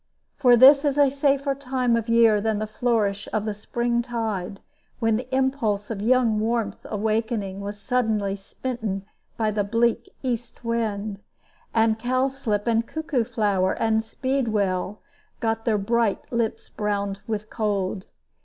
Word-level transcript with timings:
For 0.35 0.57
this 0.57 0.83
is 0.83 0.97
a 0.97 1.11
safer 1.11 1.53
time 1.53 1.95
of 1.95 2.09
year 2.09 2.41
than 2.41 2.57
the 2.57 2.65
flourish 2.65 3.27
of 3.31 3.45
the 3.45 3.53
spring 3.53 4.01
tide, 4.01 4.59
when 4.97 5.15
the 5.15 5.31
impulse 5.31 5.91
of 5.91 6.01
young 6.01 6.39
warmth 6.39 6.83
awaking 6.85 7.59
was 7.61 7.79
suddenly 7.79 8.35
smitten 8.35 9.05
by 9.37 9.51
the 9.51 9.63
bleak 9.63 10.11
east 10.23 10.65
wind, 10.65 11.19
and 11.71 11.99
cowslip 11.99 12.65
and 12.65 12.87
cuckoo 12.87 13.23
flower 13.23 13.73
and 13.79 14.03
speedwell 14.03 14.99
got 15.39 15.65
their 15.65 15.77
bright 15.77 16.23
lips 16.31 16.67
browned 16.67 17.19
with 17.27 17.51
cold. 17.51 18.07